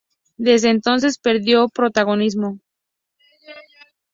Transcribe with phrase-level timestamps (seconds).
[0.37, 2.59] Desde entonces perdió protagonismo.